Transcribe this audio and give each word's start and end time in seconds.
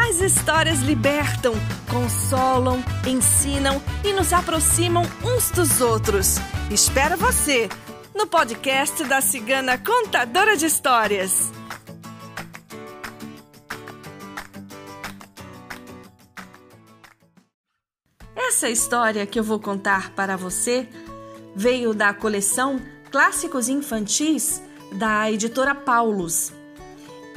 As 0.00 0.20
histórias 0.20 0.78
libertam, 0.78 1.54
consolam, 1.90 2.82
ensinam 3.04 3.82
e 4.04 4.12
nos 4.12 4.32
aproximam 4.32 5.02
uns 5.24 5.50
dos 5.50 5.80
outros. 5.80 6.36
Espero 6.70 7.16
você 7.16 7.68
no 8.14 8.24
podcast 8.24 9.02
da 9.04 9.20
Cigana 9.20 9.76
Contadora 9.76 10.56
de 10.56 10.66
Histórias. 10.66 11.52
Essa 18.36 18.70
história 18.70 19.26
que 19.26 19.38
eu 19.38 19.44
vou 19.44 19.58
contar 19.58 20.12
para 20.12 20.36
você 20.36 20.88
veio 21.56 21.92
da 21.92 22.14
coleção 22.14 22.80
Clássicos 23.10 23.68
Infantis 23.68 24.62
da 24.92 25.30
editora 25.30 25.74
Paulus 25.74 26.52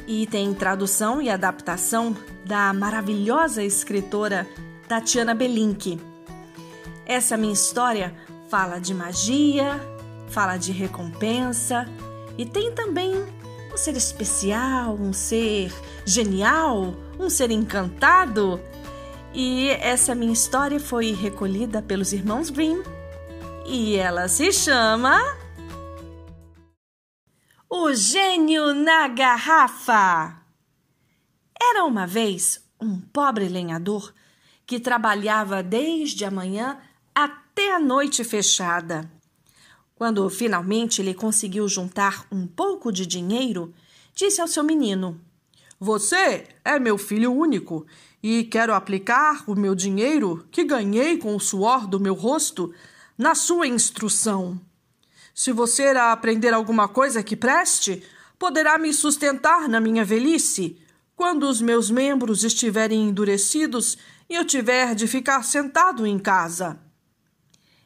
e 0.06 0.26
tem 0.26 0.52
tradução 0.54 1.20
e 1.20 1.30
adaptação 1.30 2.16
da 2.44 2.72
maravilhosa 2.72 3.62
escritora 3.62 4.48
Tatiana 4.88 5.34
Belink. 5.34 6.00
Essa 7.06 7.36
minha 7.36 7.52
história 7.52 8.14
fala 8.48 8.78
de 8.78 8.92
magia, 8.94 9.80
fala 10.28 10.56
de 10.56 10.72
recompensa 10.72 11.86
e 12.36 12.44
tem 12.44 12.72
também 12.72 13.14
um 13.72 13.76
ser 13.76 13.96
especial, 13.96 14.94
um 14.94 15.12
ser 15.12 15.72
genial, 16.04 16.94
um 17.18 17.30
ser 17.30 17.50
encantado. 17.50 18.60
E 19.32 19.70
essa 19.70 20.14
minha 20.14 20.32
história 20.32 20.78
foi 20.78 21.12
recolhida 21.12 21.80
pelos 21.80 22.12
irmãos 22.12 22.50
Grimm 22.50 22.82
e 23.66 23.96
ela 23.96 24.28
se 24.28 24.52
chama 24.52 25.18
O 27.74 27.94
Gênio 27.94 28.74
na 28.74 29.08
Garrafa. 29.08 30.42
Era 31.58 31.86
uma 31.86 32.06
vez 32.06 32.62
um 32.78 33.00
pobre 33.00 33.48
lenhador 33.48 34.12
que 34.66 34.78
trabalhava 34.78 35.62
desde 35.62 36.22
a 36.26 36.30
manhã 36.30 36.78
até 37.14 37.74
a 37.74 37.80
noite 37.80 38.22
fechada. 38.24 39.10
Quando 39.94 40.28
finalmente 40.28 41.00
ele 41.00 41.14
conseguiu 41.14 41.66
juntar 41.66 42.26
um 42.30 42.46
pouco 42.46 42.92
de 42.92 43.06
dinheiro, 43.06 43.72
disse 44.14 44.42
ao 44.42 44.48
seu 44.48 44.62
menino: 44.62 45.18
Você 45.80 46.46
é 46.62 46.78
meu 46.78 46.98
filho 46.98 47.32
único 47.32 47.86
e 48.22 48.44
quero 48.44 48.74
aplicar 48.74 49.44
o 49.46 49.54
meu 49.54 49.74
dinheiro 49.74 50.46
que 50.50 50.62
ganhei 50.62 51.16
com 51.16 51.34
o 51.34 51.40
suor 51.40 51.86
do 51.86 51.98
meu 51.98 52.12
rosto 52.12 52.70
na 53.16 53.34
sua 53.34 53.66
instrução. 53.66 54.60
Se 55.34 55.52
você 55.52 55.88
aprender 55.88 56.52
alguma 56.52 56.88
coisa 56.88 57.22
que 57.22 57.36
preste, 57.36 58.02
poderá 58.38 58.76
me 58.76 58.92
sustentar 58.92 59.68
na 59.68 59.80
minha 59.80 60.04
velhice 60.04 60.78
quando 61.14 61.44
os 61.44 61.60
meus 61.60 61.90
membros 61.90 62.44
estiverem 62.44 63.08
endurecidos 63.08 63.96
e 64.28 64.34
eu 64.34 64.44
tiver 64.44 64.94
de 64.94 65.06
ficar 65.06 65.42
sentado 65.44 66.06
em 66.06 66.18
casa. 66.18 66.78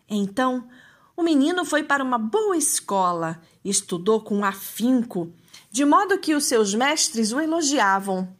Então, 0.09 0.69
o 1.17 1.23
menino 1.23 1.65
foi 1.65 1.83
para 1.83 2.05
uma 2.05 2.19
boa 2.19 2.57
escola, 2.57 3.41
estudou 3.65 4.21
com 4.21 4.45
afinco, 4.45 5.33
de 5.71 5.85
modo 5.85 6.19
que 6.19 6.35
os 6.35 6.45
seus 6.45 6.75
mestres 6.75 7.33
o 7.33 7.41
elogiavam, 7.41 8.35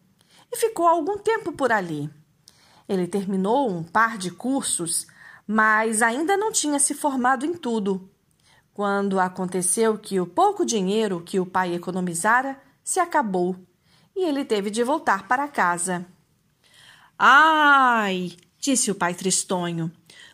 e 0.53 0.57
ficou 0.57 0.87
algum 0.87 1.19
tempo 1.19 1.53
por 1.53 1.73
ali. 1.73 2.09
Ele 2.89 3.07
terminou 3.07 3.71
um 3.71 3.83
par 3.83 4.17
de 4.17 4.31
cursos, 4.31 5.07
mas 5.47 6.03
ainda 6.03 6.37
não 6.37 6.53
tinha 6.53 6.79
se 6.79 6.95
formado 6.95 7.45
em 7.45 7.53
tudo. 7.53 8.09
Quando 8.77 9.19
aconteceu 9.19 9.97
que 9.97 10.21
o 10.21 10.27
pouco 10.27 10.63
dinheiro 10.63 11.23
que 11.25 11.41
o 11.41 11.47
pai 11.47 11.75
economizara 11.75 12.61
se 12.85 13.01
acabou 13.01 13.57
e 14.15 14.23
ele 14.23 14.45
teve 14.45 14.69
de 14.69 14.85
voltar 14.85 15.27
para 15.27 15.49
casa. 15.49 16.05
Ai, 17.19 18.37
disse 18.59 18.91
o 18.91 18.95
pai 18.95 19.15
tristonho, 19.15 19.91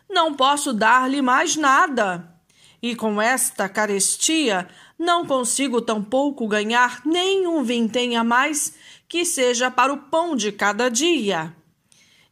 não 0.09 0.33
posso 0.33 0.73
dar-lhe 0.73 1.21
mais 1.21 1.55
nada. 1.55 2.35
E 2.81 2.97
com 2.97 3.21
esta 3.21 3.69
carestia, 3.69 4.67
não 4.99 5.25
consigo 5.25 5.81
tampouco 5.81 6.45
ganhar 6.45 7.01
nem 7.05 7.47
um 7.47 7.63
vintém 7.63 8.17
a 8.17 8.25
mais 8.25 8.73
que 9.07 9.23
seja 9.23 9.71
para 9.71 9.93
o 9.93 9.97
pão 9.97 10.35
de 10.35 10.51
cada 10.51 10.89
dia. 10.89 11.55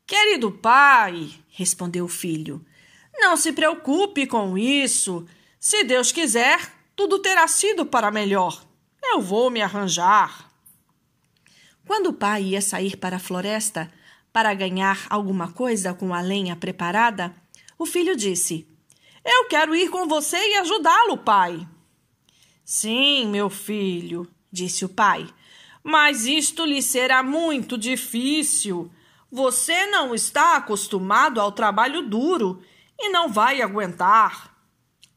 Querido 0.06 0.52
pai, 0.52 1.32
respondeu 1.52 2.04
o 2.04 2.10
filho, 2.10 2.62
não 3.18 3.38
se 3.38 3.54
preocupe 3.54 4.28
com 4.28 4.58
isso. 4.58 5.26
Se 5.64 5.84
Deus 5.84 6.12
quiser, 6.12 6.74
tudo 6.96 7.20
terá 7.20 7.48
sido 7.48 7.86
para 7.86 8.10
melhor. 8.10 8.66
Eu 9.04 9.22
vou 9.22 9.52
me 9.52 9.62
arranjar. 9.62 10.52
Quando 11.86 12.08
o 12.08 12.14
pai 12.14 12.42
ia 12.42 12.62
sair 12.64 12.98
para 12.98 13.18
a 13.18 13.20
floresta 13.20 13.94
para 14.34 14.56
ganhar 14.56 15.06
alguma 15.08 15.52
coisa 15.52 15.94
com 15.94 16.16
a 16.16 16.20
lenha 16.20 16.56
preparada, 16.56 17.32
o 17.78 17.86
filho 17.86 18.16
disse: 18.16 18.68
Eu 19.24 19.46
quero 19.46 19.76
ir 19.76 19.92
com 19.92 20.08
você 20.08 20.36
e 20.36 20.58
ajudá-lo, 20.58 21.20
pai. 21.20 21.68
Sim, 22.66 23.28
meu 23.28 23.48
filho, 23.48 24.28
disse 24.52 24.84
o 24.84 24.90
pai, 24.90 25.30
mas 25.84 26.26
isto 26.26 26.66
lhe 26.66 26.82
será 26.82 27.22
muito 27.22 27.78
difícil. 27.78 28.92
Você 29.32 29.86
não 29.86 30.16
está 30.16 30.56
acostumado 30.56 31.40
ao 31.40 31.52
trabalho 31.52 32.02
duro 32.02 32.64
e 33.00 33.10
não 33.10 33.30
vai 33.30 33.62
aguentar. 33.62 34.51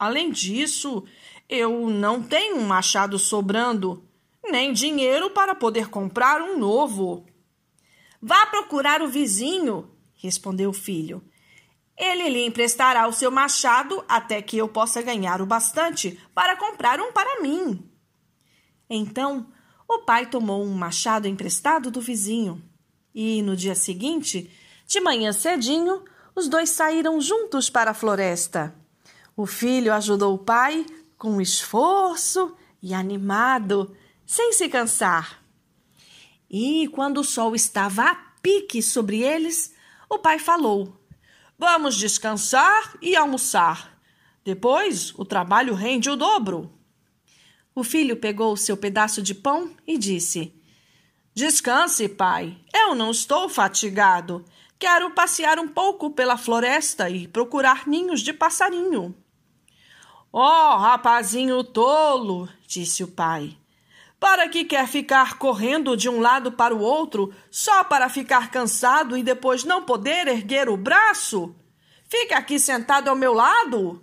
Além 0.04 0.30
disso, 0.30 1.02
eu 1.48 1.88
não 1.88 2.22
tenho 2.22 2.58
um 2.58 2.66
machado 2.66 3.18
sobrando 3.18 4.06
nem 4.44 4.70
dinheiro 4.70 5.30
para 5.30 5.54
poder 5.54 5.88
comprar 5.88 6.42
um 6.42 6.58
novo. 6.58 7.24
Vá 8.20 8.44
procurar 8.44 9.00
o 9.00 9.08
vizinho, 9.08 9.90
respondeu 10.16 10.68
o 10.68 10.74
filho. 10.74 11.24
Ele 11.96 12.28
lhe 12.28 12.44
emprestará 12.44 13.08
o 13.08 13.14
seu 13.14 13.30
machado 13.30 14.04
até 14.06 14.42
que 14.42 14.58
eu 14.58 14.68
possa 14.68 15.00
ganhar 15.00 15.40
o 15.40 15.46
bastante 15.46 16.20
para 16.34 16.54
comprar 16.54 17.00
um 17.00 17.10
para 17.10 17.40
mim. 17.40 17.82
Então, 18.90 19.46
o 19.88 20.00
pai 20.00 20.26
tomou 20.26 20.62
um 20.62 20.74
machado 20.74 21.26
emprestado 21.26 21.90
do 21.90 22.02
vizinho 22.02 22.62
e, 23.14 23.40
no 23.40 23.56
dia 23.56 23.74
seguinte, 23.74 24.50
de 24.86 25.00
manhã 25.00 25.32
cedinho, 25.32 26.04
os 26.36 26.46
dois 26.46 26.68
saíram 26.68 27.22
juntos 27.22 27.70
para 27.70 27.92
a 27.92 27.94
floresta. 27.94 28.83
O 29.36 29.46
filho 29.46 29.92
ajudou 29.92 30.34
o 30.34 30.38
pai 30.38 30.86
com 31.18 31.40
esforço 31.40 32.56
e 32.82 32.94
animado 32.94 33.96
sem 34.24 34.52
se 34.52 34.68
cansar. 34.68 35.42
E 36.48 36.86
quando 36.88 37.18
o 37.18 37.24
sol 37.24 37.54
estava 37.54 38.04
a 38.04 38.14
pique 38.40 38.82
sobre 38.82 39.22
eles, 39.22 39.74
o 40.08 40.18
pai 40.18 40.38
falou: 40.38 40.96
Vamos 41.58 41.96
descansar 41.96 42.96
e 43.02 43.16
almoçar. 43.16 43.98
Depois 44.44 45.12
o 45.16 45.24
trabalho 45.24 45.74
rende 45.74 46.10
o 46.10 46.16
dobro. 46.16 46.72
O 47.74 47.82
filho 47.82 48.16
pegou 48.16 48.52
o 48.52 48.56
seu 48.56 48.76
pedaço 48.76 49.20
de 49.20 49.34
pão 49.34 49.74
e 49.86 49.98
disse: 49.98 50.54
Descanse, 51.34 52.08
pai. 52.08 52.56
Eu 52.72 52.94
não 52.94 53.10
estou 53.10 53.48
fatigado. 53.48 54.44
Quero 54.78 55.10
passear 55.10 55.58
um 55.58 55.66
pouco 55.66 56.10
pela 56.10 56.36
floresta 56.36 57.10
e 57.10 57.26
procurar 57.26 57.88
ninhos 57.88 58.20
de 58.20 58.32
passarinho. 58.32 59.14
Oh, 60.36 60.76
rapazinho 60.78 61.62
tolo, 61.62 62.48
disse 62.66 63.04
o 63.04 63.06
pai. 63.06 63.56
Para 64.18 64.48
que 64.48 64.64
quer 64.64 64.88
ficar 64.88 65.38
correndo 65.38 65.96
de 65.96 66.08
um 66.08 66.18
lado 66.18 66.50
para 66.50 66.74
o 66.74 66.80
outro 66.80 67.32
só 67.52 67.84
para 67.84 68.08
ficar 68.08 68.50
cansado 68.50 69.16
e 69.16 69.22
depois 69.22 69.62
não 69.62 69.84
poder 69.84 70.26
erguer 70.26 70.68
o 70.68 70.76
braço? 70.76 71.54
Fica 72.08 72.36
aqui 72.36 72.58
sentado 72.58 73.06
ao 73.06 73.14
meu 73.14 73.32
lado. 73.32 74.02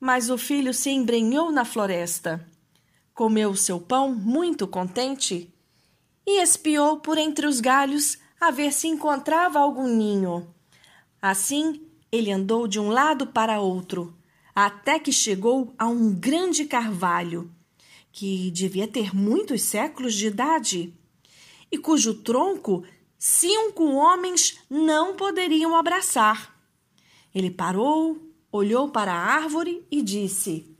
Mas 0.00 0.30
o 0.30 0.38
filho 0.38 0.72
se 0.72 0.88
embrenhou 0.88 1.52
na 1.52 1.66
floresta, 1.66 2.42
comeu 3.12 3.54
seu 3.54 3.78
pão 3.78 4.14
muito 4.14 4.66
contente 4.66 5.52
e 6.26 6.40
espiou 6.40 7.00
por 7.00 7.18
entre 7.18 7.46
os 7.46 7.60
galhos 7.60 8.16
a 8.40 8.50
ver 8.50 8.72
se 8.72 8.88
encontrava 8.88 9.58
algum 9.58 9.86
ninho. 9.86 10.48
Assim, 11.20 11.86
ele 12.10 12.32
andou 12.32 12.66
de 12.66 12.80
um 12.80 12.88
lado 12.88 13.26
para 13.26 13.60
outro, 13.60 14.16
até 14.54 14.98
que 14.98 15.10
chegou 15.10 15.74
a 15.78 15.86
um 15.86 16.14
grande 16.14 16.64
carvalho 16.64 17.50
que 18.12 18.50
devia 18.52 18.86
ter 18.86 19.14
muitos 19.14 19.62
séculos 19.62 20.14
de 20.14 20.28
idade 20.28 20.94
e 21.70 21.76
cujo 21.76 22.14
tronco 22.14 22.84
cinco 23.18 23.84
homens 23.94 24.58
não 24.70 25.16
poderiam 25.16 25.74
abraçar. 25.74 26.54
Ele 27.34 27.50
parou, 27.50 28.32
olhou 28.52 28.90
para 28.90 29.12
a 29.12 29.18
árvore 29.18 29.84
e 29.90 30.00
disse: 30.00 30.72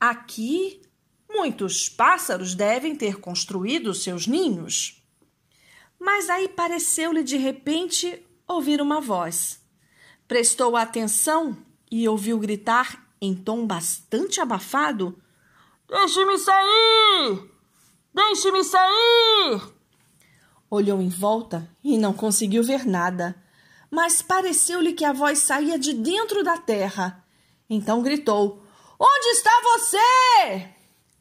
Aqui 0.00 0.82
muitos 1.30 1.88
pássaros 1.88 2.54
devem 2.56 2.96
ter 2.96 3.20
construído 3.20 3.94
seus 3.94 4.26
ninhos. 4.26 5.00
Mas 5.98 6.28
aí 6.28 6.48
pareceu-lhe 6.48 7.22
de 7.22 7.36
repente 7.36 8.20
ouvir 8.48 8.80
uma 8.80 9.00
voz. 9.00 9.60
Prestou 10.26 10.76
atenção 10.76 11.56
e 11.90 12.08
ouviu 12.08 12.38
gritar 12.38 13.06
em 13.20 13.34
tom 13.34 13.66
bastante 13.66 14.40
abafado: 14.40 15.16
Deixe-me 15.88 16.38
sair! 16.38 17.50
Deixe-me 18.12 18.64
sair! 18.64 19.62
Olhou 20.70 21.00
em 21.00 21.08
volta 21.08 21.68
e 21.82 21.96
não 21.96 22.12
conseguiu 22.12 22.62
ver 22.62 22.84
nada, 22.86 23.36
mas 23.90 24.20
pareceu-lhe 24.20 24.92
que 24.94 25.04
a 25.04 25.12
voz 25.12 25.38
saía 25.38 25.78
de 25.78 25.92
dentro 25.92 26.42
da 26.42 26.58
terra. 26.58 27.24
Então 27.70 28.02
gritou: 28.02 28.62
Onde 28.98 29.26
está 29.28 29.50
você? 29.62 30.68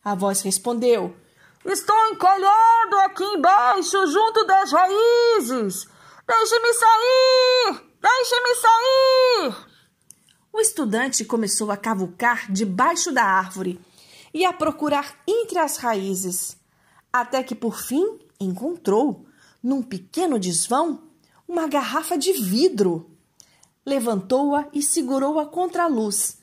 A 0.04 0.16
voz 0.16 0.42
respondeu: 0.42 1.16
Estou 1.66 1.98
encolhendo 2.08 2.96
aqui 3.06 3.24
embaixo, 3.24 4.08
junto 4.08 4.46
das 4.46 4.72
raízes. 4.72 5.88
Deixe-me 6.28 6.74
sair! 6.74 7.82
Deixe-me 8.02 8.56
sair! 8.56 9.75
O 10.56 10.62
estudante 10.62 11.26
começou 11.26 11.70
a 11.70 11.76
cavucar 11.76 12.50
debaixo 12.50 13.12
da 13.12 13.26
árvore 13.26 13.78
e 14.34 14.46
a 14.46 14.54
procurar 14.54 15.22
entre 15.28 15.60
as 15.60 15.76
raízes, 15.76 16.56
até 17.12 17.44
que 17.44 17.54
por 17.54 17.78
fim 17.78 18.20
encontrou, 18.40 19.26
num 19.62 19.84
pequeno 19.84 20.40
desvão, 20.40 21.10
uma 21.46 21.68
garrafa 21.68 22.18
de 22.18 22.32
vidro. 22.32 23.12
Levantou-a 23.86 24.70
e 24.72 24.82
segurou-a 24.82 25.46
contra 25.46 25.84
a 25.84 25.88
luz, 25.88 26.38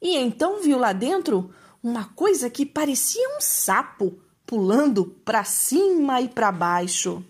e 0.00 0.16
então 0.16 0.62
viu 0.62 0.78
lá 0.78 0.94
dentro 0.94 1.54
uma 1.82 2.06
coisa 2.06 2.48
que 2.48 2.64
parecia 2.64 3.36
um 3.36 3.40
sapo 3.42 4.18
pulando 4.46 5.04
para 5.26 5.44
cima 5.44 6.22
e 6.22 6.28
para 6.30 6.50
baixo. 6.50 7.22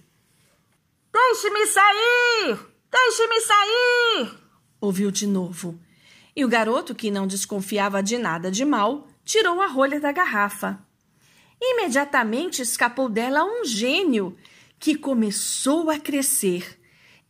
Deixe-me 1.13 1.67
sair! 1.67 2.59
Deixe-me 2.93 3.41
sair! 3.41 4.39
ouviu 4.81 5.11
de 5.11 5.27
novo. 5.27 5.77
E 6.39 6.45
o 6.45 6.49
garoto, 6.49 6.95
que 6.95 7.11
não 7.11 7.27
desconfiava 7.27 8.01
de 8.01 8.17
nada 8.17 8.49
de 8.49 8.65
mal, 8.65 9.09
tirou 9.25 9.61
a 9.61 9.67
rolha 9.67 9.99
da 9.99 10.13
garrafa. 10.13 10.79
Imediatamente 11.61 12.63
escapou 12.63 13.09
dela 13.09 13.43
um 13.45 13.65
gênio 13.65 14.39
que 14.79 14.95
começou 14.95 15.91
a 15.91 15.99
crescer 15.99 16.79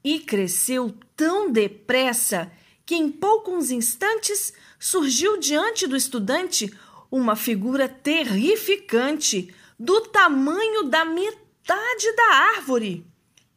e 0.05 0.19
cresceu 0.19 0.95
tão 1.17 1.51
depressa 1.51 2.53
que 2.85 2.97
em 2.97 3.11
poucos 3.11 3.71
instantes 3.71 4.53
surgiu 4.79 5.39
diante 5.39 5.87
do 5.87 5.97
estudante 5.97 6.71
uma 7.11 7.35
figura 7.35 7.89
terrificante 7.89 9.55
do 9.81 10.03
tamanho 10.03 10.83
da 10.83 11.07
metade 11.07 12.15
da 12.15 12.35
árvore. 12.59 13.07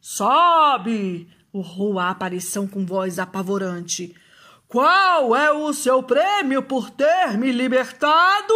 Sobe! 0.00 1.28
urrou 1.52 1.98
a 1.98 2.08
aparição 2.08 2.66
com 2.66 2.86
voz 2.86 3.18
apavorante. 3.18 4.16
Qual 4.72 5.36
é 5.36 5.52
o 5.52 5.70
seu 5.74 6.02
prêmio 6.02 6.62
por 6.62 6.88
ter 6.88 7.36
me 7.36 7.52
libertado? 7.52 8.54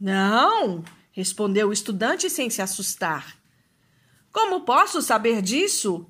Não, 0.00 0.84
respondeu 1.10 1.70
o 1.70 1.72
estudante 1.72 2.30
sem 2.30 2.48
se 2.48 2.62
assustar. 2.62 3.36
Como 4.30 4.60
posso 4.60 5.02
saber 5.02 5.42
disso? 5.42 6.06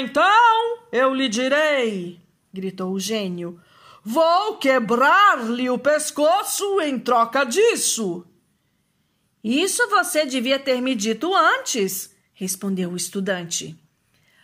Então 0.00 0.78
eu 0.90 1.12
lhe 1.12 1.28
direi, 1.28 2.18
gritou 2.50 2.92
o 2.92 2.98
gênio. 2.98 3.60
Vou 4.02 4.56
quebrar-lhe 4.56 5.68
o 5.68 5.78
pescoço 5.78 6.80
em 6.80 6.98
troca 6.98 7.44
disso. 7.44 8.24
Isso 9.44 9.86
você 9.90 10.24
devia 10.24 10.58
ter 10.58 10.80
me 10.80 10.94
dito 10.94 11.34
antes, 11.34 12.16
respondeu 12.32 12.92
o 12.92 12.96
estudante. 12.96 13.78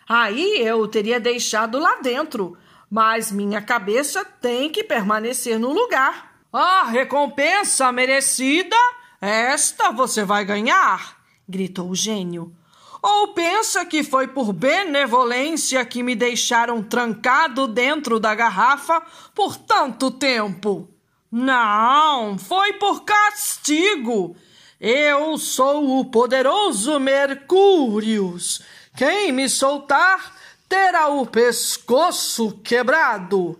Aí 0.06 0.60
eu 0.60 0.87
teria 0.87 1.19
deixado 1.19 1.78
lá 1.78 1.99
dentro, 2.02 2.58
mas 2.91 3.33
minha 3.33 3.61
cabeça 3.61 4.25
tem 4.25 4.71
que 4.71 4.85
permanecer 4.85 5.59
no 5.59 5.73
lugar. 5.73 6.35
A 6.53 6.85
recompensa 6.85 7.91
merecida, 7.93 8.77
esta 9.21 9.91
você 9.91 10.25
vai 10.25 10.44
ganhar, 10.44 11.17
gritou 11.49 11.91
o 11.91 11.94
gênio. 11.94 12.55
Ou 13.03 13.29
pensa 13.29 13.85
que 13.85 14.03
foi 14.03 14.27
por 14.27 14.53
benevolência 14.53 15.85
que 15.85 16.03
me 16.03 16.15
deixaram 16.15 16.83
trancado 16.83 17.69
dentro 17.69 18.19
da 18.19 18.35
garrafa 18.35 19.00
por 19.35 19.56
tanto 19.56 20.11
tempo? 20.11 20.88
Não, 21.31 22.38
foi 22.38 22.73
por 22.75 23.05
castigo. 23.05 24.37
Eu 24.81 25.38
sou 25.38 26.00
o 26.00 26.05
poderoso 26.06 26.99
Mercúrios. 26.99 28.62
Quem 28.97 29.31
me 29.31 29.49
soltar 29.49 30.36
terá 30.68 31.08
o 31.08 31.26
pescoço 31.26 32.52
quebrado. 32.62 33.58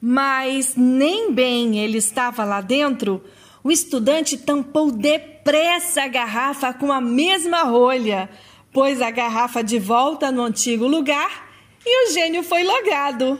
Mas 0.00 0.76
nem 0.76 1.32
bem 1.32 1.78
ele 1.78 1.98
estava 1.98 2.44
lá 2.44 2.60
dentro, 2.60 3.22
o 3.64 3.70
estudante 3.70 4.38
tampou 4.38 4.90
depressa 4.90 6.04
a 6.04 6.08
garrafa 6.08 6.72
com 6.72 6.92
a 6.92 7.00
mesma 7.00 7.62
rolha, 7.64 8.30
pôs 8.72 9.02
a 9.02 9.10
garrafa 9.10 9.62
de 9.62 9.78
volta 9.78 10.30
no 10.30 10.42
antigo 10.42 10.86
lugar 10.86 11.48
e 11.84 12.06
o 12.08 12.12
gênio 12.12 12.42
foi 12.42 12.62
logrado. 12.62 13.38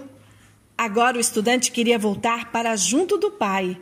Agora 0.77 1.17
o 1.17 1.21
estudante 1.21 1.71
queria 1.71 1.99
voltar 1.99 2.51
para 2.51 2.77
junto 2.77 3.17
do 3.19 3.31
pai, 3.31 3.81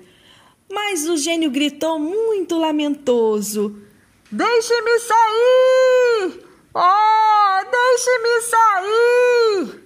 mas 0.70 1.08
o 1.08 1.16
gênio 1.16 1.50
gritou 1.50 1.98
muito 1.98 2.58
lamentoso: 2.58 3.82
Deixe-me 4.30 4.98
sair! 5.00 6.45
Oh, 6.78 7.64
deixe-me 7.70 8.40
sair! 8.42 9.80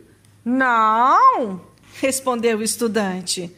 Não, 0.44 1.64
respondeu 2.00 2.58
o 2.58 2.64
estudante. 2.64 3.56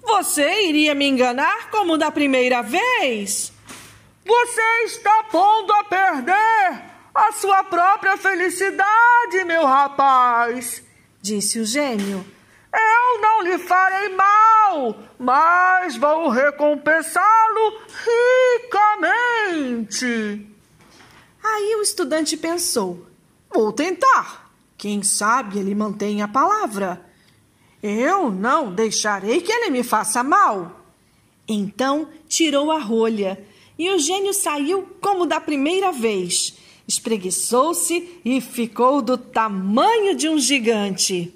Você 0.00 0.68
iria 0.68 0.94
me 0.94 1.04
enganar 1.08 1.70
como 1.70 1.98
da 1.98 2.12
primeira 2.12 2.62
vez? 2.62 3.52
Você 4.24 4.84
está 4.84 5.24
pondo 5.24 5.72
a 5.72 5.84
perder 5.84 6.84
a 7.12 7.32
sua 7.32 7.64
própria 7.64 8.16
felicidade, 8.16 9.42
meu 9.44 9.66
rapaz, 9.66 10.80
disse 11.20 11.58
o 11.58 11.66
gênio. 11.66 12.24
Eu 12.72 13.20
não 13.20 13.42
lhe 13.42 13.58
farei 13.58 14.10
mal, 14.10 14.96
mas 15.18 15.96
vou 15.96 16.28
recompensá-lo 16.28 17.82
ricamente. 19.80 20.57
Aí 21.42 21.76
o 21.76 21.82
estudante 21.82 22.36
pensou: 22.36 23.06
vou 23.52 23.72
tentar. 23.72 24.50
Quem 24.76 25.02
sabe 25.02 25.58
ele 25.58 25.74
mantém 25.74 26.22
a 26.22 26.28
palavra. 26.28 27.04
Eu 27.82 28.30
não 28.30 28.72
deixarei 28.72 29.40
que 29.40 29.52
ele 29.52 29.70
me 29.70 29.82
faça 29.82 30.22
mal. 30.22 30.84
Então 31.48 32.08
tirou 32.28 32.70
a 32.70 32.78
rolha 32.78 33.44
e 33.78 33.90
o 33.90 33.98
gênio 33.98 34.34
saiu 34.34 34.88
como 35.00 35.26
da 35.26 35.40
primeira 35.40 35.92
vez. 35.92 36.54
Espreguiçou-se 36.86 38.20
e 38.24 38.40
ficou 38.40 39.00
do 39.00 39.16
tamanho 39.16 40.16
de 40.16 40.28
um 40.28 40.38
gigante. 40.38 41.34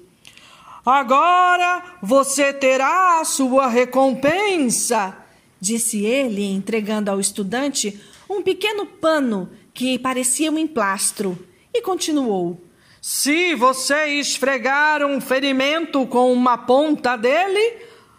Agora 0.85 1.97
você 2.01 2.51
terá 2.51 3.21
a 3.21 3.25
sua 3.25 3.67
recompensa, 3.67 5.17
disse 5.59 6.03
ele, 6.03 6.43
entregando 6.43 7.09
ao 7.09 7.19
estudante 7.19 8.01
um 8.29 8.41
pequeno 8.41 8.85
pano 8.85 9.49
que 9.73 9.97
parecia 9.97 10.51
um 10.51 10.57
emplastro, 10.57 11.37
e 11.73 11.81
continuou: 11.81 12.61
se 13.01 13.55
você 13.55 14.19
esfregar 14.19 15.03
um 15.03 15.19
ferimento 15.19 16.05
com 16.07 16.31
uma 16.31 16.57
ponta 16.57 17.17
dele, 17.17 17.77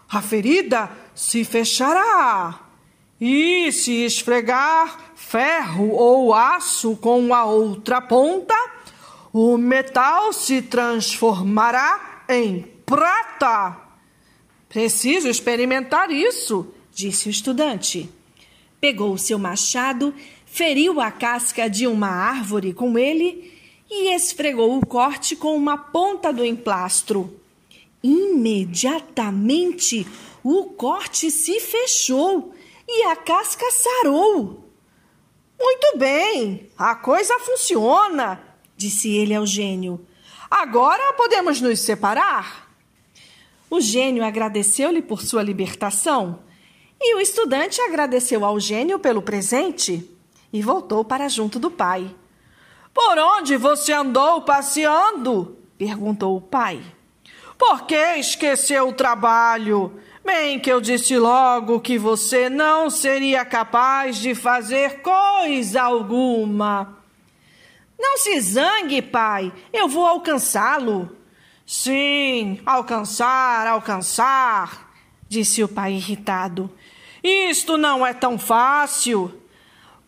a 0.09 0.21
ferida 0.21 0.91
se 1.15 1.43
fechará. 1.43 2.59
E 3.19 3.71
se 3.71 4.03
esfregar 4.03 5.13
ferro 5.15 5.89
ou 5.89 6.33
aço 6.33 6.97
com 6.97 7.33
a 7.33 7.45
outra 7.45 8.01
ponta, 8.01 8.53
o 9.33 9.57
metal 9.57 10.33
se 10.33 10.61
transformará 10.61 12.23
em 12.29 12.61
prata. 12.85 13.77
Preciso 14.69 15.29
experimentar 15.29 16.11
isso, 16.11 16.67
disse 16.93 17.27
o 17.27 17.31
estudante. 17.31 18.09
Pegou 18.79 19.17
seu 19.17 19.39
machado, 19.39 20.13
feriu 20.55 20.99
a 21.01 21.11
casca 21.11 21.69
de 21.69 21.85
uma 21.85 22.07
árvore 22.07 22.73
com 22.73 22.97
ele 22.97 23.53
e 23.91 24.15
esfregou 24.15 24.77
o 24.77 24.85
corte 24.85 25.35
com 25.35 25.53
uma 25.53 25.77
ponta 25.77 26.31
do 26.31 26.45
emplastro. 26.45 27.37
Imediatamente 28.01 30.07
o 30.41 30.63
corte 30.63 31.29
se 31.29 31.59
fechou 31.59 32.55
e 32.87 33.03
a 33.03 33.17
casca 33.17 33.65
sarou. 33.69 34.63
Muito 35.59 35.97
bem, 35.97 36.69
a 36.77 36.95
coisa 36.95 37.37
funciona, 37.39 38.41
disse 38.77 39.13
ele 39.13 39.35
ao 39.35 39.45
gênio. 39.45 40.07
Agora 40.49 41.11
podemos 41.17 41.59
nos 41.59 41.81
separar. 41.81 42.71
O 43.69 43.81
gênio 43.81 44.23
agradeceu-lhe 44.23 45.01
por 45.01 45.21
sua 45.21 45.43
libertação 45.43 46.39
e 46.97 47.13
o 47.13 47.19
estudante 47.19 47.81
agradeceu 47.81 48.45
ao 48.45 48.57
gênio 48.57 48.97
pelo 48.97 49.21
presente 49.21 50.14
e 50.55 50.61
voltou 50.61 51.03
para 51.03 51.27
junto 51.27 51.59
do 51.59 51.69
pai. 51.69 52.15
Por 52.93 53.17
onde 53.17 53.57
você 53.57 53.91
andou 53.91 54.41
passeando? 54.43 55.57
perguntou 55.77 56.37
o 56.37 56.41
pai. 56.41 56.81
Por 57.57 57.85
que 57.85 58.15
esqueceu 58.15 58.87
o 58.87 58.93
trabalho? 58.93 59.99
Bem 60.23 60.57
que 60.57 60.71
eu 60.71 60.79
disse 60.79 61.17
logo 61.17 61.81
que 61.81 61.97
você 61.97 62.49
não 62.49 62.89
seria 62.89 63.43
capaz 63.43 64.15
de 64.15 64.33
fazer 64.33 65.01
coisa 65.01 65.81
alguma. 65.81 66.99
Não 67.99 68.17
se 68.17 68.39
zangue, 68.39 69.01
pai, 69.01 69.51
eu 69.73 69.89
vou 69.89 70.05
alcançá-lo. 70.05 71.17
Sim, 71.65 72.61
alcançar, 72.65 73.67
alcançar, 73.67 74.89
disse 75.27 75.61
o 75.61 75.67
pai 75.67 75.95
irritado. 75.95 76.71
Isto 77.21 77.77
não 77.77 78.05
é 78.05 78.13
tão 78.13 78.39
fácil. 78.39 79.41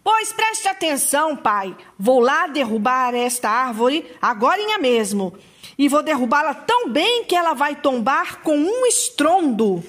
Pois 0.09 0.31
preste 0.31 0.69
atenção, 0.69 1.35
pai. 1.35 1.75
Vou 1.99 2.21
lá 2.21 2.47
derrubar 2.47 3.13
esta 3.13 3.49
árvore 3.49 4.09
agora 4.21 4.77
mesmo. 4.77 5.33
E 5.77 5.89
vou 5.89 6.01
derrubá-la 6.01 6.53
tão 6.53 6.89
bem 6.89 7.25
que 7.25 7.35
ela 7.35 7.53
vai 7.53 7.75
tombar 7.75 8.39
com 8.41 8.57
um 8.57 8.85
estrondo. 8.85 9.83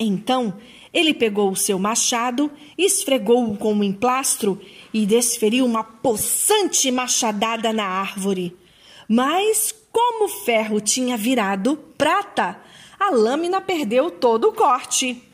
Então 0.00 0.56
ele 0.90 1.12
pegou 1.12 1.50
o 1.50 1.54
seu 1.54 1.78
machado, 1.78 2.50
esfregou-o 2.78 3.58
com 3.58 3.74
um 3.74 3.84
emplastro 3.84 4.58
e 4.90 5.04
desferiu 5.04 5.66
uma 5.66 5.84
possante 5.84 6.90
machadada 6.90 7.74
na 7.74 7.84
árvore. 7.84 8.56
Mas, 9.06 9.70
como 9.92 10.24
o 10.24 10.44
ferro 10.46 10.80
tinha 10.80 11.14
virado 11.14 11.76
prata, 11.98 12.58
a 12.98 13.10
lâmina 13.10 13.60
perdeu 13.60 14.10
todo 14.10 14.48
o 14.48 14.52
corte. 14.54 15.25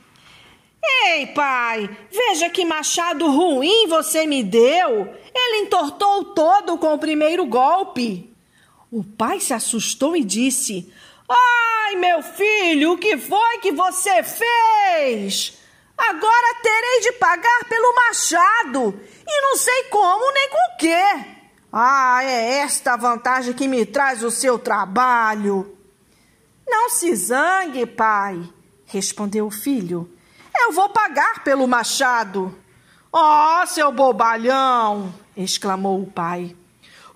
Ei, 0.84 1.28
pai, 1.28 1.88
veja 2.10 2.50
que 2.50 2.64
machado 2.64 3.30
ruim 3.30 3.86
você 3.86 4.26
me 4.26 4.42
deu. 4.42 5.14
Ele 5.34 5.64
entortou 5.64 6.24
todo 6.34 6.76
com 6.76 6.94
o 6.94 6.98
primeiro 6.98 7.46
golpe. 7.46 8.34
O 8.90 9.04
pai 9.04 9.40
se 9.40 9.54
assustou 9.54 10.16
e 10.16 10.24
disse: 10.24 10.92
Ai, 11.28 11.96
meu 11.96 12.22
filho, 12.22 12.92
o 12.92 12.98
que 12.98 13.16
foi 13.16 13.58
que 13.58 13.72
você 13.72 14.22
fez? 14.22 15.58
Agora 15.96 16.60
terei 16.62 17.00
de 17.00 17.12
pagar 17.12 17.64
pelo 17.68 17.94
machado 17.94 19.00
e 19.26 19.40
não 19.40 19.56
sei 19.56 19.84
como 19.84 20.32
nem 20.32 20.48
com 20.48 20.76
quê. 20.78 21.26
Ah, 21.72 22.22
é 22.22 22.58
esta 22.58 22.94
a 22.94 22.96
vantagem 22.96 23.54
que 23.54 23.68
me 23.68 23.86
traz 23.86 24.22
o 24.22 24.30
seu 24.30 24.58
trabalho. 24.58 25.78
Não 26.66 26.90
se 26.90 27.14
zangue, 27.14 27.86
pai, 27.86 28.42
respondeu 28.84 29.46
o 29.46 29.50
filho. 29.50 30.11
Eu 30.56 30.72
vou 30.72 30.88
pagar 30.88 31.42
pelo 31.44 31.66
machado. 31.66 32.56
Oh, 33.12 33.66
seu 33.66 33.92
bobalhão! 33.92 35.14
exclamou 35.36 36.02
o 36.02 36.10
pai. 36.10 36.56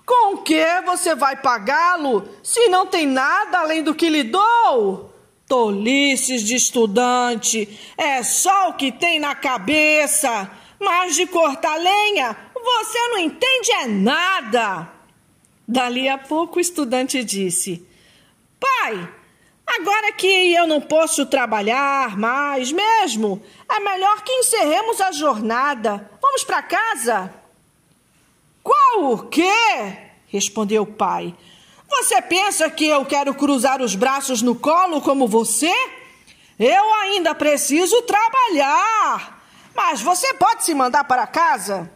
Com 0.05 0.37
que 0.37 0.81
você 0.81 1.15
vai 1.15 1.35
pagá-lo 1.35 2.27
se 2.41 2.67
não 2.69 2.87
tem 2.87 3.05
nada 3.05 3.59
além 3.59 3.83
do 3.83 3.93
que 3.93 4.09
lhe 4.09 4.23
dou? 4.23 5.13
Tolices 5.47 6.43
de 6.43 6.55
estudante, 6.55 7.93
é 7.97 8.21
só 8.21 8.69
o 8.69 8.73
que 8.73 8.91
tem 8.91 9.19
na 9.19 9.33
cabeça, 9.33 10.49
mas 10.79 11.15
de 11.15 11.25
cortar 11.25 11.77
lenha 11.77 12.35
você 12.67 13.07
não 13.07 13.19
entende 13.19 13.71
é 13.71 13.87
nada. 13.87 14.91
Dali 15.67 16.09
a 16.09 16.17
pouco 16.17 16.57
o 16.57 16.61
estudante 16.61 17.23
disse: 17.23 17.85
Pai, 18.59 19.09
Agora 19.67 20.13
que 20.13 20.53
eu 20.53 20.65
não 20.65 20.79
posso 20.79 21.25
trabalhar 21.25 22.17
mais 22.17 22.71
mesmo, 22.71 23.43
é 23.69 23.79
melhor 23.79 24.23
que 24.23 24.31
encerremos 24.31 25.01
a 25.01 25.11
jornada. 25.11 26.09
Vamos 26.21 26.43
para 26.43 26.63
casa? 26.63 27.33
Qual 28.63 29.11
o 29.11 29.27
quê? 29.27 30.07
respondeu 30.27 30.83
o 30.83 30.93
pai. 30.93 31.35
Você 31.89 32.21
pensa 32.21 32.69
que 32.69 32.85
eu 32.85 33.05
quero 33.05 33.33
cruzar 33.33 33.81
os 33.81 33.95
braços 33.95 34.41
no 34.41 34.55
colo 34.55 35.01
como 35.01 35.27
você? 35.27 35.71
Eu 36.59 36.93
ainda 36.95 37.33
preciso 37.33 38.01
trabalhar. 38.01 39.41
Mas 39.73 40.01
você 40.01 40.33
pode 40.33 40.65
se 40.65 40.73
mandar 40.73 41.03
para 41.03 41.27
casa? 41.27 41.89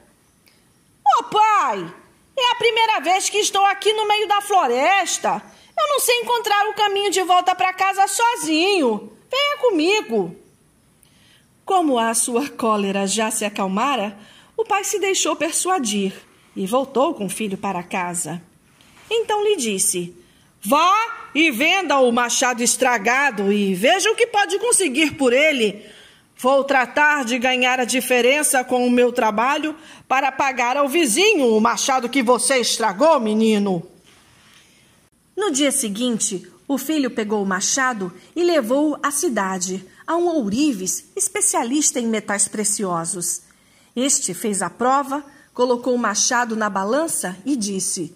Ô 1.04 1.20
oh, 1.20 1.24
pai, 1.24 1.94
é 2.38 2.51
a 2.51 2.56
primeira 2.56 3.00
vez 3.00 3.30
que 3.30 3.40
estou 3.40 3.66
aqui 3.66 3.92
no 3.92 4.08
meio 4.08 4.28
da 4.28 4.40
floresta. 4.40 5.44
Eu 5.81 5.88
não 5.88 6.00
sei 6.00 6.15
encontrar 6.19 6.69
o 6.69 6.75
caminho 6.75 7.09
de 7.09 7.23
volta 7.23 7.55
para 7.55 7.73
casa 7.73 8.07
sozinho. 8.07 9.11
Venha 9.29 9.57
comigo. 9.57 10.35
Como 11.65 11.97
a 11.97 12.13
sua 12.13 12.47
cólera 12.50 13.07
já 13.07 13.31
se 13.31 13.43
acalmara, 13.43 14.15
o 14.55 14.63
pai 14.63 14.83
se 14.83 15.00
deixou 15.00 15.35
persuadir 15.35 16.13
e 16.55 16.67
voltou 16.67 17.15
com 17.15 17.25
o 17.25 17.29
filho 17.29 17.57
para 17.57 17.81
casa. 17.81 18.41
Então 19.09 19.43
lhe 19.43 19.55
disse: 19.55 20.15
Vá 20.61 21.29
e 21.33 21.50
venda 21.50 21.97
o 21.97 22.11
machado 22.11 22.61
estragado 22.61 23.51
e 23.51 23.73
veja 23.73 24.11
o 24.11 24.15
que 24.15 24.27
pode 24.27 24.59
conseguir 24.59 25.15
por 25.15 25.33
ele. 25.33 25.83
Vou 26.38 26.63
tratar 26.63 27.25
de 27.25 27.39
ganhar 27.39 27.79
a 27.79 27.85
diferença 27.85 28.63
com 28.63 28.85
o 28.85 28.91
meu 28.91 29.11
trabalho 29.11 29.75
para 30.07 30.31
pagar 30.31 30.77
ao 30.77 30.88
vizinho 30.88 31.55
o 31.55 31.59
machado 31.59 32.09
que 32.09 32.21
você 32.21 32.57
estragou, 32.57 33.19
menino. 33.19 33.90
No 35.41 35.50
dia 35.50 35.71
seguinte, 35.71 36.48
o 36.67 36.77
filho 36.77 37.10
pegou 37.10 37.41
o 37.41 37.45
machado 37.48 38.13
e 38.36 38.43
levou-o 38.43 38.95
à 39.01 39.10
cidade, 39.10 39.83
a 40.05 40.15
um 40.15 40.27
ourives, 40.27 41.05
especialista 41.15 42.00
em 42.00 42.05
metais 42.05 42.48
preciosos. 42.48 43.41
Este 43.95 44.36
fez 44.36 44.62
a 44.62 44.69
prova, 44.69 45.25
colocou 45.51 45.95
o 45.95 45.98
machado 45.98 46.55
na 46.55 46.69
balança 46.69 47.36
e 47.43 47.55
disse: 47.55 48.15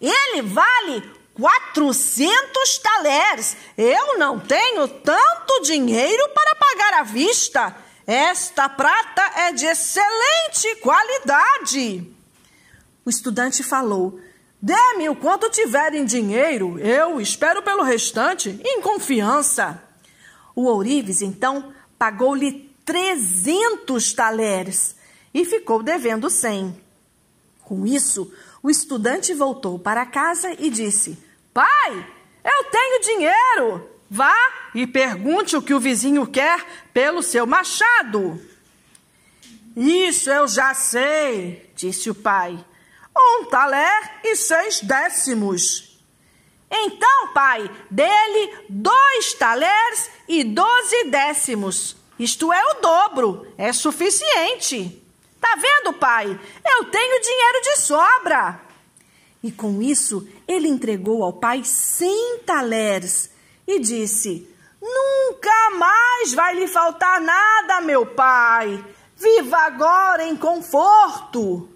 Ele 0.00 0.42
vale 0.42 1.02
quatrocentos 1.34 2.78
talheres. 2.78 3.56
Eu 3.76 4.16
não 4.16 4.38
tenho 4.38 4.86
tanto 4.86 5.62
dinheiro 5.62 6.28
para 6.32 6.54
pagar 6.54 7.00
à 7.00 7.02
vista. 7.02 7.76
Esta 8.06 8.68
prata 8.68 9.40
é 9.40 9.52
de 9.52 9.66
excelente 9.66 10.76
qualidade. 10.76 12.06
O 13.04 13.10
estudante 13.10 13.64
falou: 13.64 14.20
Dê-me 14.62 15.08
o 15.08 15.16
quanto 15.16 15.48
tiver 15.48 15.94
em 15.94 16.04
dinheiro, 16.04 16.78
eu 16.78 17.18
espero 17.18 17.62
pelo 17.62 17.82
restante 17.82 18.60
em 18.62 18.82
confiança. 18.82 19.82
O 20.54 20.64
ourives, 20.64 21.22
então, 21.22 21.72
pagou-lhe 21.98 22.70
trezentos 22.84 24.12
talheres 24.12 24.96
e 25.32 25.46
ficou 25.46 25.82
devendo 25.82 26.28
cem. 26.28 26.78
Com 27.62 27.86
isso, 27.86 28.30
o 28.62 28.68
estudante 28.68 29.32
voltou 29.32 29.78
para 29.78 30.04
casa 30.04 30.54
e 30.58 30.68
disse: 30.68 31.16
Pai, 31.54 32.06
eu 32.44 32.64
tenho 32.64 33.00
dinheiro. 33.00 33.90
Vá 34.10 34.36
e 34.74 34.86
pergunte 34.86 35.56
o 35.56 35.62
que 35.62 35.72
o 35.72 35.80
vizinho 35.80 36.26
quer 36.26 36.66
pelo 36.92 37.22
seu 37.22 37.46
machado. 37.46 38.38
Isso 39.74 40.28
eu 40.28 40.48
já 40.48 40.74
sei, 40.74 41.70
disse 41.76 42.10
o 42.10 42.14
pai 42.14 42.62
um 43.20 43.44
taler 43.44 44.20
e 44.24 44.36
seis 44.36 44.80
décimos. 44.80 46.00
Então, 46.70 47.32
pai, 47.32 47.68
dele 47.90 48.66
dois 48.68 49.34
talheres 49.34 50.10
e 50.28 50.44
doze 50.44 51.04
décimos. 51.04 51.96
Isto 52.18 52.52
é 52.52 52.62
o 52.72 52.80
dobro, 52.80 53.46
é 53.58 53.72
suficiente. 53.72 55.02
Tá 55.40 55.56
vendo, 55.56 55.94
pai? 55.94 56.38
Eu 56.64 56.84
tenho 56.84 57.22
dinheiro 57.22 57.60
de 57.62 57.76
sobra. 57.78 58.60
E 59.42 59.50
com 59.50 59.80
isso, 59.80 60.28
ele 60.46 60.68
entregou 60.68 61.24
ao 61.24 61.32
pai 61.32 61.64
cem 61.64 62.40
talheres 62.44 63.30
e 63.66 63.78
disse: 63.78 64.46
Nunca 64.80 65.70
mais 65.78 66.34
vai 66.34 66.54
lhe 66.54 66.68
faltar 66.68 67.20
nada, 67.20 67.80
meu 67.80 68.04
pai. 68.04 68.84
Viva 69.16 69.58
agora 69.58 70.24
em 70.24 70.36
conforto. 70.36 71.68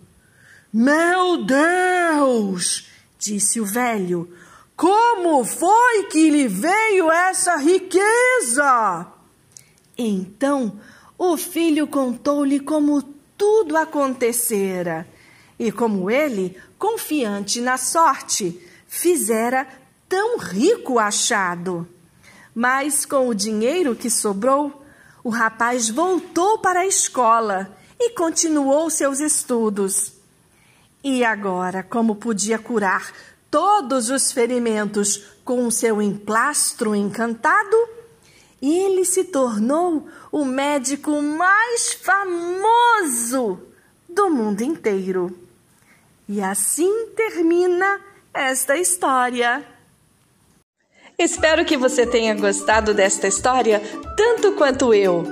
Meu 0.76 1.44
Deus! 1.44 2.88
disse 3.16 3.60
o 3.60 3.64
velho. 3.64 4.28
Como 4.76 5.44
foi 5.44 6.02
que 6.10 6.28
lhe 6.28 6.48
veio 6.48 7.12
essa 7.12 7.54
riqueza? 7.54 9.06
Então 9.96 10.80
o 11.16 11.36
filho 11.36 11.86
contou-lhe 11.86 12.58
como 12.58 13.00
tudo 13.38 13.76
acontecera 13.76 15.06
e 15.60 15.70
como 15.70 16.10
ele, 16.10 16.60
confiante 16.76 17.60
na 17.60 17.78
sorte, 17.78 18.60
fizera 18.88 19.68
tão 20.08 20.38
rico 20.38 20.98
achado. 20.98 21.86
Mas 22.52 23.06
com 23.06 23.28
o 23.28 23.34
dinheiro 23.34 23.94
que 23.94 24.10
sobrou, 24.10 24.84
o 25.22 25.28
rapaz 25.28 25.88
voltou 25.88 26.58
para 26.58 26.80
a 26.80 26.86
escola 26.86 27.70
e 27.96 28.10
continuou 28.10 28.90
seus 28.90 29.20
estudos. 29.20 30.13
E 31.04 31.22
agora, 31.22 31.82
como 31.82 32.16
podia 32.16 32.58
curar 32.58 33.12
todos 33.50 34.08
os 34.08 34.32
ferimentos 34.32 35.22
com 35.44 35.70
seu 35.70 36.00
emplastro 36.00 36.94
encantado, 36.94 37.76
ele 38.62 39.04
se 39.04 39.24
tornou 39.24 40.08
o 40.32 40.46
médico 40.46 41.20
mais 41.20 41.92
famoso 41.92 43.60
do 44.08 44.30
mundo 44.30 44.62
inteiro. 44.62 45.38
E 46.26 46.40
assim 46.40 47.08
termina 47.14 48.00
esta 48.32 48.74
história. 48.78 49.62
Espero 51.18 51.66
que 51.66 51.76
você 51.76 52.06
tenha 52.06 52.34
gostado 52.34 52.94
desta 52.94 53.28
história 53.28 53.82
tanto 54.16 54.52
quanto 54.52 54.94
eu. 54.94 55.24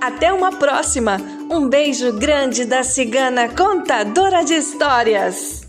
Até 0.00 0.32
uma 0.32 0.52
próxima! 0.52 1.37
Um 1.50 1.66
beijo 1.66 2.12
grande 2.12 2.66
da 2.66 2.82
cigana 2.82 3.48
contadora 3.48 4.44
de 4.44 4.54
histórias! 4.54 5.67